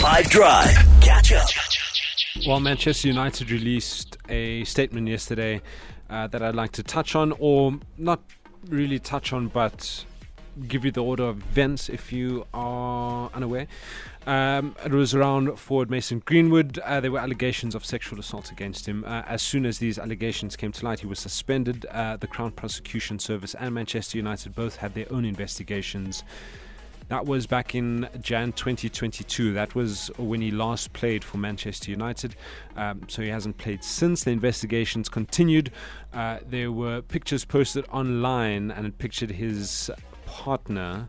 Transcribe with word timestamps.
5 0.00 0.30
Drive. 0.30 0.74
Catch 1.02 1.32
up. 1.32 1.46
Well, 2.46 2.58
Manchester 2.58 3.08
United 3.08 3.50
released 3.50 4.16
a 4.30 4.64
statement 4.64 5.08
yesterday 5.08 5.60
uh, 6.08 6.26
that 6.28 6.42
I'd 6.42 6.54
like 6.54 6.72
to 6.72 6.82
touch 6.82 7.14
on, 7.14 7.34
or 7.38 7.78
not 7.98 8.22
really 8.66 8.98
touch 8.98 9.34
on, 9.34 9.48
but 9.48 10.06
give 10.66 10.86
you 10.86 10.90
the 10.90 11.02
order 11.04 11.24
of 11.24 11.36
events 11.50 11.90
if 11.90 12.14
you 12.14 12.46
are 12.54 13.30
unaware. 13.34 13.66
Um, 14.26 14.74
it 14.82 14.92
was 14.92 15.14
around 15.14 15.58
forward 15.58 15.90
Mason 15.90 16.22
Greenwood. 16.24 16.78
Uh, 16.78 17.00
there 17.00 17.12
were 17.12 17.18
allegations 17.18 17.74
of 17.74 17.84
sexual 17.84 18.18
assault 18.18 18.50
against 18.50 18.86
him. 18.86 19.04
Uh, 19.06 19.22
as 19.26 19.42
soon 19.42 19.66
as 19.66 19.80
these 19.80 19.98
allegations 19.98 20.56
came 20.56 20.72
to 20.72 20.82
light, 20.82 21.00
he 21.00 21.06
was 21.06 21.18
suspended. 21.18 21.84
Uh, 21.90 22.16
the 22.16 22.26
Crown 22.26 22.52
Prosecution 22.52 23.18
Service 23.18 23.54
and 23.54 23.74
Manchester 23.74 24.16
United 24.16 24.54
both 24.54 24.76
had 24.76 24.94
their 24.94 25.12
own 25.12 25.26
investigations. 25.26 26.24
That 27.10 27.26
was 27.26 27.44
back 27.44 27.74
in 27.74 28.08
Jan 28.22 28.52
2022. 28.52 29.52
That 29.52 29.74
was 29.74 30.12
when 30.16 30.40
he 30.40 30.52
last 30.52 30.92
played 30.92 31.24
for 31.24 31.38
Manchester 31.38 31.90
United. 31.90 32.36
Um, 32.76 33.02
so 33.08 33.20
he 33.20 33.28
hasn't 33.28 33.58
played 33.58 33.82
since. 33.82 34.22
The 34.22 34.30
investigations 34.30 35.08
continued. 35.08 35.72
Uh, 36.14 36.38
there 36.48 36.70
were 36.70 37.02
pictures 37.02 37.44
posted 37.44 37.84
online, 37.90 38.70
and 38.70 38.86
it 38.86 38.98
pictured 38.98 39.32
his 39.32 39.90
partner 40.24 41.08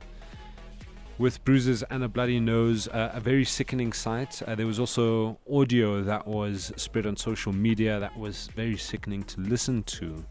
with 1.18 1.44
bruises 1.44 1.84
and 1.84 2.04
a 2.04 2.08
bloody 2.08 2.40
nose, 2.40 2.88
uh, 2.88 3.12
a 3.14 3.20
very 3.20 3.46
sickening 3.46 3.94
sight. 3.94 4.42
Uh, 4.44 4.56
there 4.56 4.66
was 4.66 4.80
also 4.80 5.38
audio 5.52 6.02
that 6.02 6.28
was 6.28 6.72
spread 6.76 7.06
on 7.06 7.16
social 7.16 7.54
media 7.54 8.00
that 8.00 8.18
was 8.18 8.48
very 8.56 8.78
sickening 8.78 9.24
to 9.24 9.42
listen 9.42 9.84
to. 9.84 10.26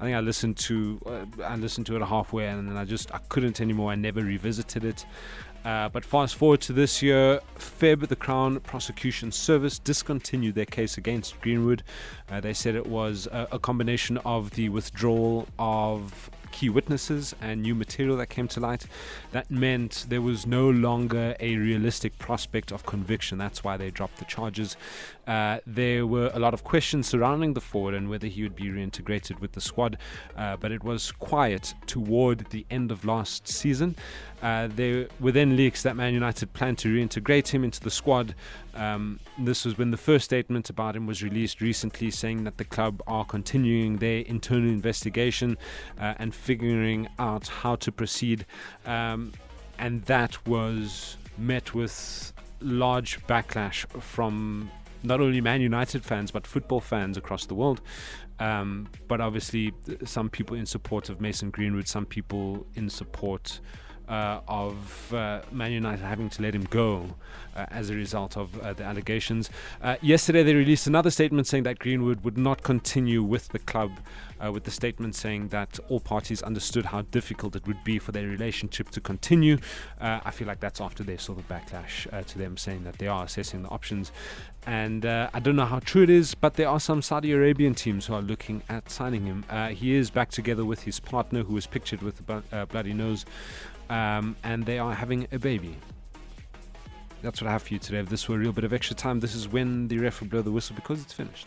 I 0.00 0.04
think 0.04 0.16
I 0.16 0.20
listened 0.20 0.56
to 0.58 1.00
uh, 1.06 1.42
I 1.42 1.56
listened 1.56 1.86
to 1.86 1.96
it 1.96 2.02
halfway 2.04 2.46
and 2.48 2.68
then 2.68 2.76
I 2.76 2.84
just 2.84 3.14
I 3.14 3.18
couldn't 3.28 3.60
anymore. 3.60 3.90
I 3.90 3.94
never 3.94 4.20
revisited 4.20 4.84
it. 4.84 5.06
Uh, 5.64 5.88
but 5.88 6.04
fast 6.04 6.34
forward 6.36 6.60
to 6.60 6.74
this 6.74 7.00
year, 7.00 7.40
Feb, 7.58 8.06
the 8.08 8.16
Crown 8.16 8.60
Prosecution 8.60 9.32
Service 9.32 9.78
discontinued 9.78 10.54
their 10.54 10.66
case 10.66 10.98
against 10.98 11.40
Greenwood. 11.40 11.82
Uh, 12.30 12.38
they 12.38 12.52
said 12.52 12.74
it 12.74 12.86
was 12.86 13.26
a, 13.28 13.48
a 13.52 13.58
combination 13.58 14.18
of 14.18 14.50
the 14.50 14.68
withdrawal 14.68 15.48
of 15.58 16.30
key 16.54 16.70
witnesses 16.70 17.34
and 17.40 17.62
new 17.62 17.74
material 17.74 18.16
that 18.16 18.28
came 18.28 18.46
to 18.46 18.60
light. 18.60 18.86
That 19.32 19.50
meant 19.50 20.06
there 20.08 20.22
was 20.22 20.46
no 20.46 20.70
longer 20.70 21.34
a 21.40 21.56
realistic 21.56 22.16
prospect 22.20 22.70
of 22.70 22.86
conviction. 22.86 23.38
That's 23.38 23.64
why 23.64 23.76
they 23.76 23.90
dropped 23.90 24.18
the 24.18 24.24
charges. 24.24 24.76
Uh, 25.26 25.58
there 25.66 26.06
were 26.06 26.30
a 26.32 26.38
lot 26.38 26.54
of 26.54 26.62
questions 26.62 27.08
surrounding 27.08 27.54
the 27.54 27.60
forward 27.60 27.94
and 27.94 28.08
whether 28.08 28.28
he 28.28 28.44
would 28.44 28.54
be 28.54 28.66
reintegrated 28.66 29.40
with 29.40 29.52
the 29.52 29.60
squad, 29.60 29.98
uh, 30.36 30.56
but 30.56 30.70
it 30.70 30.84
was 30.84 31.10
quiet 31.10 31.74
toward 31.86 32.46
the 32.50 32.64
end 32.70 32.92
of 32.92 33.04
last 33.04 33.48
season. 33.48 33.96
Uh, 34.42 34.68
there 34.70 35.08
were 35.18 35.32
then 35.32 35.56
leaks 35.56 35.82
that 35.82 35.96
Man 35.96 36.12
United 36.12 36.52
planned 36.52 36.76
to 36.78 36.88
reintegrate 36.88 37.48
him 37.48 37.64
into 37.64 37.80
the 37.80 37.90
squad. 37.90 38.34
Um, 38.74 39.18
this 39.38 39.64
was 39.64 39.78
when 39.78 39.90
the 39.90 39.96
first 39.96 40.26
statement 40.26 40.68
about 40.68 40.96
him 40.96 41.06
was 41.06 41.22
released 41.22 41.62
recently, 41.62 42.10
saying 42.10 42.44
that 42.44 42.58
the 42.58 42.64
club 42.64 43.02
are 43.06 43.24
continuing 43.24 43.98
their 43.98 44.20
internal 44.20 44.68
investigation 44.68 45.56
uh, 45.98 46.14
and 46.18 46.34
figuring 46.44 47.08
out 47.18 47.48
how 47.48 47.74
to 47.76 47.90
proceed. 47.90 48.44
Um, 48.84 49.32
and 49.78 50.02
that 50.04 50.46
was 50.46 51.16
met 51.38 51.74
with 51.74 52.32
large 52.60 53.26
backlash 53.26 53.78
from 54.02 54.70
not 55.02 55.20
only 55.20 55.40
Man 55.40 55.60
United 55.60 56.04
fans 56.04 56.30
but 56.30 56.46
football 56.46 56.80
fans 56.80 57.16
across 57.16 57.46
the 57.46 57.54
world. 57.54 57.80
Um, 58.40 58.88
but 59.08 59.20
obviously, 59.20 59.72
some 60.04 60.28
people 60.28 60.56
in 60.56 60.66
support 60.66 61.08
of 61.08 61.20
Mason 61.20 61.50
Greenwood, 61.50 61.88
some 61.88 62.04
people 62.04 62.66
in 62.74 62.90
support 62.90 63.60
uh, 64.08 64.40
of 64.48 65.14
uh, 65.14 65.40
Man 65.52 65.72
United 65.72 66.04
having 66.04 66.28
to 66.30 66.42
let 66.42 66.54
him 66.54 66.64
go 66.64 67.14
uh, 67.56 67.66
as 67.70 67.90
a 67.90 67.94
result 67.94 68.36
of 68.36 68.58
uh, 68.60 68.72
the 68.72 68.84
allegations. 68.84 69.50
Uh, 69.82 69.96
yesterday, 70.02 70.42
they 70.42 70.54
released 70.54 70.86
another 70.86 71.10
statement 71.10 71.46
saying 71.46 71.62
that 71.62 71.78
Greenwood 71.78 72.24
would 72.24 72.36
not 72.36 72.62
continue 72.62 73.22
with 73.22 73.48
the 73.48 73.58
club, 73.58 73.92
uh, 74.42 74.50
with 74.50 74.64
the 74.64 74.70
statement 74.70 75.14
saying 75.14 75.48
that 75.48 75.78
all 75.88 76.00
parties 76.00 76.42
understood 76.42 76.86
how 76.86 77.02
difficult 77.02 77.56
it 77.56 77.66
would 77.66 77.82
be 77.84 77.98
for 77.98 78.12
their 78.12 78.26
relationship 78.26 78.90
to 78.90 79.00
continue. 79.00 79.58
Uh, 80.00 80.20
I 80.24 80.30
feel 80.30 80.46
like 80.46 80.60
that's 80.60 80.80
after 80.80 81.02
they 81.02 81.16
saw 81.16 81.34
the 81.34 81.42
backlash 81.42 82.12
uh, 82.12 82.22
to 82.22 82.38
them 82.38 82.56
saying 82.56 82.84
that 82.84 82.98
they 82.98 83.08
are 83.08 83.24
assessing 83.24 83.62
the 83.62 83.68
options. 83.68 84.12
And 84.66 85.04
uh, 85.04 85.28
I 85.34 85.40
don't 85.40 85.56
know 85.56 85.66
how 85.66 85.80
true 85.80 86.02
it 86.02 86.10
is, 86.10 86.34
but 86.34 86.54
there 86.54 86.68
are 86.68 86.80
some 86.80 87.02
Saudi 87.02 87.32
Arabian 87.32 87.74
teams 87.74 88.06
who 88.06 88.14
are 88.14 88.22
looking 88.22 88.62
at 88.68 88.90
signing 88.90 89.26
him. 89.26 89.44
he 89.72 89.94
is 89.94 90.10
back 90.10 90.30
together 90.30 90.64
with 90.64 90.82
his 90.82 91.00
partner, 91.00 91.42
who 91.42 91.54
was 91.54 91.66
pictured 91.66 92.02
with 92.02 92.22
a 92.52 92.66
bloody 92.66 92.94
nose 92.94 93.26
um, 93.90 94.36
and 94.42 94.64
they 94.64 94.78
are 94.78 94.94
having 94.94 95.26
a 95.32 95.38
baby. 95.38 95.76
That's 97.22 97.40
what 97.40 97.48
I 97.48 97.52
have 97.52 97.62
for 97.62 97.72
you 97.72 97.80
today. 97.80 97.98
If 97.98 98.08
this 98.08 98.28
were 98.28 98.36
a 98.36 98.38
real 98.38 98.52
bit 98.52 98.64
of 98.64 98.72
extra 98.72 98.94
time, 98.94 99.20
this 99.20 99.34
is 99.34 99.48
when 99.48 99.88
the 99.88 99.98
ref 99.98 100.20
will 100.20 100.28
blow 100.28 100.42
the 100.42 100.50
whistle 100.50 100.76
because 100.76 101.00
it's 101.00 101.12
finished. 101.12 101.46